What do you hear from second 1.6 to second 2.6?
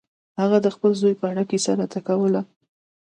راته کوله.